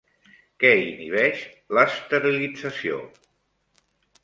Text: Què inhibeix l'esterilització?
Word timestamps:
Què 0.63 0.71
inhibeix 0.83 1.43
l'esterilització? 1.79 2.99